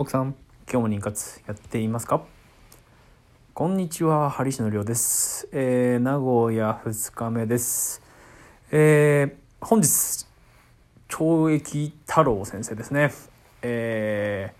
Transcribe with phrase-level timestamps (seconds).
[0.00, 0.34] 奥さん
[0.66, 2.22] 今日も妊活やっていますか？
[3.52, 8.00] こんにちはハリシのりょうです、えー、名古屋2日目です。
[8.70, 10.26] えー、本日
[11.10, 13.12] 懲役太郎先生ですね。
[13.60, 14.54] え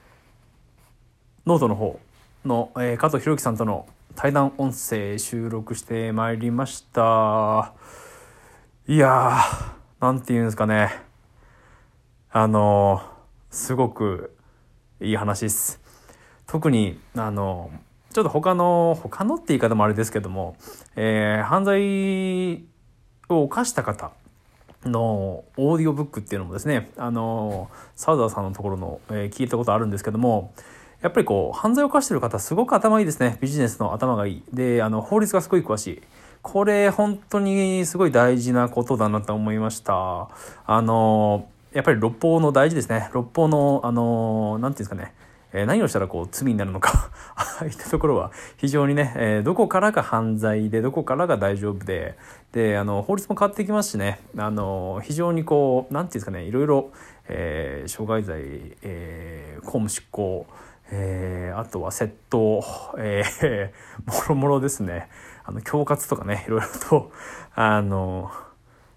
[1.46, 1.98] ー、ノートの方
[2.44, 7.72] の、えー、加藤博樹さんとの対談音声収録してまいりました。
[8.86, 10.90] いやーなんて言うんですかね。
[12.30, 13.00] あの
[13.50, 14.36] すごく
[15.00, 15.80] いい話です。
[16.46, 17.70] 特に、あの、
[18.12, 20.56] ちょっと他の、他のって言い方もあれですけども、
[20.96, 22.64] えー犯罪
[23.28, 24.10] を犯した方
[24.84, 30.52] のオーディオブックっていうのもですね、あの、サウザーさんのところの、えー聞いたことあるんですけども、
[31.02, 33.38] やっぱりこう、犯罪を犯してる方、すごく頭いいですね。
[33.40, 34.42] ビジネスの頭がいい。
[34.52, 36.02] で、あの、法律がすごい詳しい。
[36.42, 40.28] これ、本当にすごい大事なことだなと思いました。
[40.66, 43.10] あの、やっぱり六法の大事ですね。
[43.12, 45.14] 六法の、あの、なんていうんですかね。
[45.52, 47.10] え何をしたらこう罪になるのか。
[47.34, 52.16] ああいったところは非常にね、えーどこからが犯罪でどこからが大丈夫で
[52.52, 54.20] であの法律も変わってきますしね。
[54.36, 56.44] あの非常にこうなんていうんですかね。
[56.44, 56.90] いろいろ、
[57.28, 58.42] えー傷害罪、
[58.82, 60.46] えー公務執行、
[60.92, 62.62] えあとは窃盗、
[62.98, 63.72] え
[64.06, 65.08] もろもろですね。
[65.44, 67.12] あの恐喝とかねいろいろと
[67.54, 68.30] あの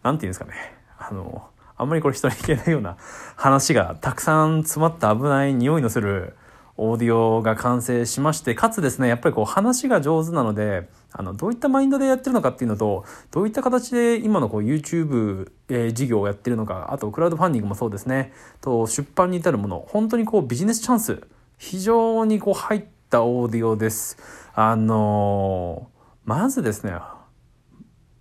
[0.04, 0.54] なんていうんですかね。
[1.00, 2.98] あのあんまりこれ人に言えないような
[3.36, 6.36] 話がたくさん詰まった危ない匂いのする
[6.76, 21.22] オーディオが完成しましてかつですねやっぱりこう話が上手なのであのどういったマインドでやってるのかっていうのとどういった形で今のこう YouTube、えー事業をやってるのかあとクラウドファンディングもそうですねと出版に至るもの本当にこうビジネスチャンス
[21.58, 24.18] 非常にこう入ったオーディオです。
[24.56, 25.94] あのー
[26.26, 26.94] まずですね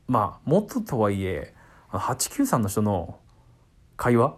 [0.09, 1.55] まあ元とはいえ
[1.91, 3.19] 893の人の
[3.97, 4.37] 会話？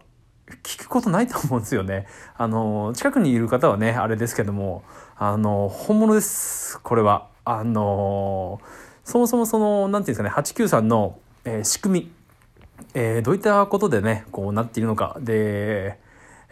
[0.62, 2.06] 聞くことないと思うんですよね。
[2.36, 4.84] あの近くにいる方はねあれですけども
[5.16, 7.28] あの本物ですこれは。
[7.47, 8.60] あの
[9.05, 12.12] そもそもそのなんていうんですかね893の、えー仕組み、
[12.94, 15.16] えーどういったことでねこうなっているのか。
[15.20, 15.98] で、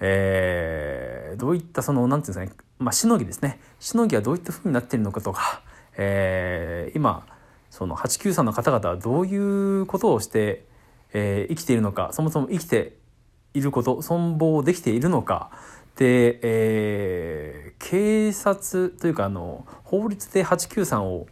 [0.01, 3.59] えーどういったそのなんていうんですかねまあしのぎですね。
[3.79, 5.63] しのぎはどういったふうになっているのかとか、
[5.97, 7.25] えー今
[7.71, 9.35] その893の方々はどうい
[9.81, 10.67] うことをして、
[11.13, 12.97] えー生きているのかそもそも生きて
[13.55, 15.51] いること存亡できているのか。
[15.97, 21.27] で、えー警察というかあの法律で893を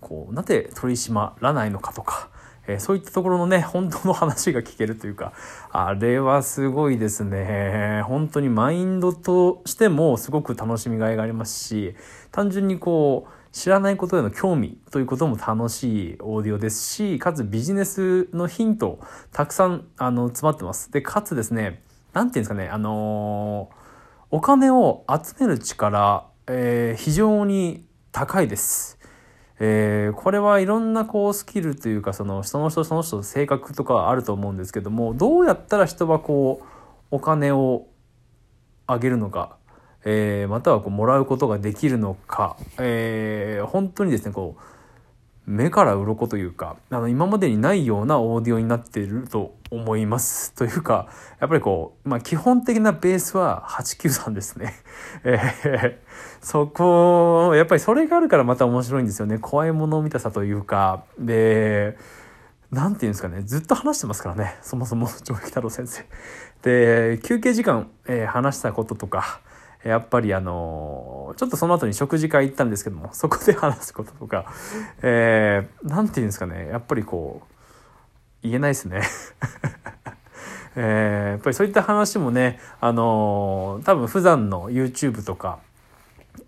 [0.00, 2.30] こうなぜ取り締まらないのかとか、
[2.68, 5.32] えそういったところのね本当の話が聞けるというか
[5.70, 8.02] あれはすごいですね。
[8.06, 11.96] 本当にマインドとしてもすごく楽しみがいがありますし
[12.30, 19.00] 単純にこう知らないことへの興味ということも楽しいオーディオですしかつビジネスのヒント
[19.32, 23.76] たくさんあの詰まってますでかつですねなんていうんですかねあのー
[24.30, 28.98] お金を集める力、えー非常に高いです。
[29.58, 36.66] えーこれはいろんなこうスキルというかそのその人その人の性格とかあると思うんですけどもどうやったら人はこう
[37.10, 37.86] お金を
[38.86, 39.56] あげるのか、
[40.08, 44.62] えーまたはこうもらうことができるのか、えー本当にですねこう
[45.46, 50.52] 目から鱗というかあの今までにないようなオーディオになっていると思います。
[50.58, 51.08] というか
[51.40, 54.74] やっぱりこう、まあ、基本的なベースは893ですね。
[55.24, 55.94] えー
[56.40, 59.38] そこやっぱりそれがあるからまた面白いんですよね。
[59.38, 61.02] 怖いものを見たさというか。
[61.18, 61.96] で
[62.70, 63.42] なんていうんですかね。
[63.42, 64.56] ずっと話してますからね。
[64.62, 66.04] そもそも 上木太郎先生。
[66.62, 69.40] で休憩時間、えー話したこととか
[69.86, 74.52] やっぱりあのちょっとその後に食事会行ったんですけどもそこで話すこととか、
[75.02, 77.46] えーて言うんですかねやっぱりこう
[78.42, 79.02] 言えないですね。
[80.76, 85.58] えーやっぱりそういった話もね、あの多分普段の YouTube とか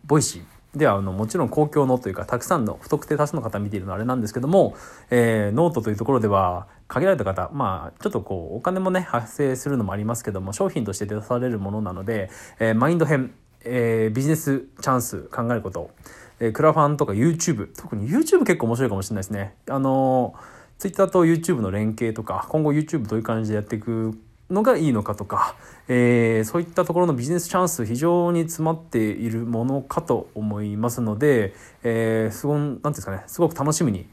[0.05, 4.77] ボイシーではあのもちろん公共のというかたくさんの不特定多数の方見ているのはあれなんですけども、
[5.11, 13.35] えーノートというところでは限られた方まあちょっとこうお金もね発生するのもありますけども商品として出されるものなので、えーマインド編、
[13.65, 15.91] えービジネスチャンス考えること、
[16.39, 19.55] えクラファンとか YouTube 特に YouTube 結構面白いかもしれないですね。
[19.69, 20.35] あの
[20.79, 24.17] Twitter と YouTube の連携とか今後 YouTube どういう感じでやっていく
[24.51, 25.55] のがいいのかとか、
[25.89, 34.07] えーそういったところのビジネスチャンス非常に詰まっているものかと思いますので、えーすごいなんていうんですかねすごく楽しみに、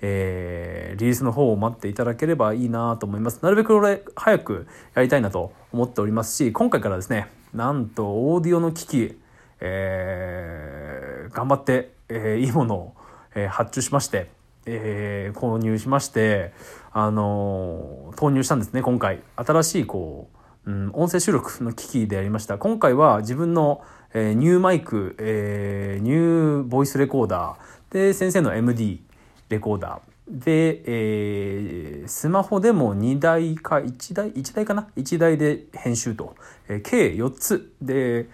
[0.00, 3.40] えーリリースの方を待っていただければいいなと思います。
[3.42, 9.18] なるべく俺早くやりたいなと思っておりますし今回からですねなんとオーディオの機器、
[9.60, 12.94] えー頑張って、えーいいものを、
[13.34, 14.28] えー発注しまして
[14.66, 16.52] えー購入しまして、
[16.92, 19.20] あのー投入したんですね今回。
[19.36, 20.28] 新しいこ
[20.66, 22.58] う、うん、音声収録の機器でやりました。
[22.58, 23.82] 今回は自分の、
[24.14, 27.92] えー、ニューマイク、えー、ニューボイスレコーダー。
[27.92, 29.02] で先生の MD
[29.48, 30.12] レコーダー。
[30.28, 36.36] で、えー、スマホでも2台か1台1台かな？1台で編集と、
[36.68, 37.72] えー、計4つ。
[37.82, 38.28] で、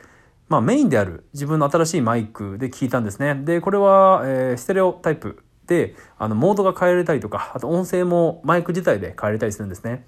[0.49, 3.35] まあ、メインである自分の新しいマイクで聞いたんですね。
[3.35, 10.05] でこれは、えー、ステレオタイプであのモードが変えられたりとかあと音声もマイク自体で変えれたりするんですね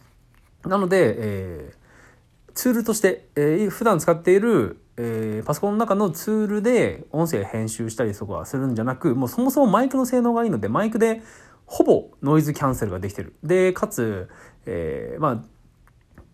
[0.64, 11.22] なので、えー、ツールとして、えー、普段使っているえー、パソコンの中のツールで音声編集したりとかするんじゃなくもうそもそもマイクの性能がいいのでマイクで
[11.70, 13.36] ほぼノイズキャンセルができてる。
[13.44, 14.28] で、かつ、
[14.66, 15.44] えー、まあ、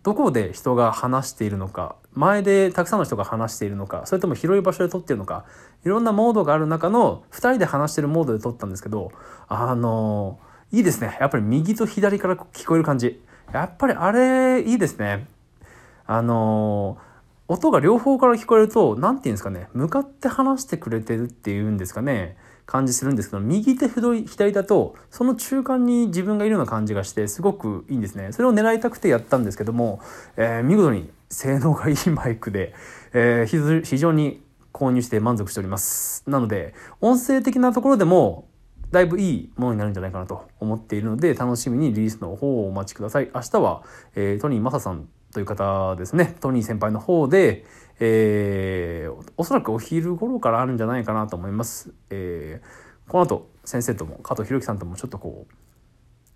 [0.01, 5.45] どこで人が話しているのか、前でたくさんの人が話しているのか、それとも広い場所で撮ってるのか、
[5.85, 9.11] いろんなモードがある中の2人で話してるモードで撮ったんですけど、
[9.47, 10.39] あの
[10.71, 11.17] いいですね。
[11.21, 13.21] やっぱり右と左から聞こえる感じ。
[13.53, 15.27] やっぱりあれ、いいですね。
[16.05, 16.97] あの
[17.47, 22.35] 音が両方から聞こえると、何て言うんですかね、向かって話してくれてるっていうんですかね。
[22.67, 30.01] 感じするんですけど右手左だとその中間に自分がいるような感じがしてすごくいいんですねそれを狙いたくてやったんですけども、
[30.35, 32.73] えー、見事に性能がいいマイクで、
[33.13, 34.43] えー、非常に
[34.73, 36.23] 購入して満足しております。
[36.29, 38.47] なので音声的なところでも
[38.91, 43.29] だいぶいいものになるんじゃないかなと思っているので楽しみにリリースの方をお待ちください。
[43.33, 43.83] 明日は、
[44.15, 46.35] えー、トニーマサさんという方ですね。
[46.39, 47.65] トニー先輩の方で、
[47.99, 51.91] えー、おそらくお昼頃からあるんじゃないかなと思います。
[52.09, 55.53] えー、この後先生とも加藤弘樹さんともちょっとこう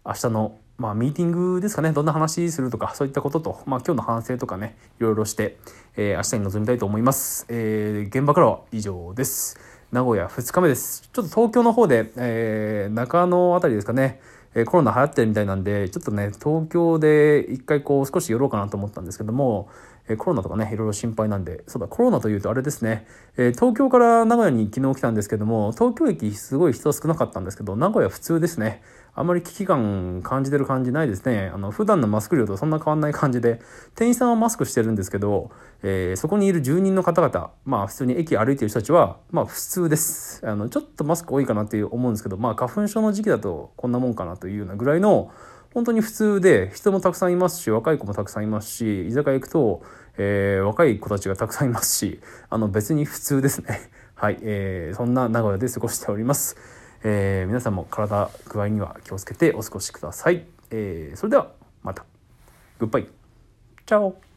[0.05, 5.57] 明日のまあミーティングですかねどんな話するとかそういったことと、まあ、今日の反省とかねいろいろして、
[5.95, 7.45] えー、明日に臨みたいと思います。
[7.49, 9.59] えー、現場からは以上です。
[9.91, 11.09] 名古屋2日目です。
[11.13, 14.21] ちょっと東京の方で、えー、中野辺りですかね。
[14.53, 19.69] えコロナ流行ってるみたいなんでちょっとね東京で一回こう少し寄ろうかなと思ったんですけども、
[20.09, 23.05] えコロナとかねいろいろ心配なんでそうだコロナというとあれですね、
[23.37, 28.81] え東京から名古屋に昨日来たんですけども東京駅すごい人少なかったんですけど名古屋普通ですね
[29.13, 31.51] あまり危機感感じてる感じないですね。
[31.53, 33.59] あの普段のマスク量とそんな変わんない感じで
[33.93, 35.51] 店員さんはマスクしてるんですけど、
[35.83, 40.41] えー、そこにいる住人の方々まあ普通に駅歩いてる人たちはまあ普通です。
[40.47, 45.31] あのちょっとマスク多いかなっていう思うんですけどまあ花粉症の時期だとこんなもんかなというようなぐらいの
[45.73, 49.83] 本当に普通で人もたくさんいますし若い子もたくさんいますし居酒屋行くと、
[50.17, 52.19] えー、若い子たちがたくさんいますし
[52.49, 53.89] あの別に普通ですね。
[54.15, 56.55] はい、えー、そんな名古屋で過ごしております。
[57.03, 60.45] えー、皆さんも体具合には気をつけてお過ごしください。
[60.69, 61.51] えー、それでは
[61.81, 62.05] また。
[62.79, 63.07] グッバイ。
[63.85, 64.30] チャオ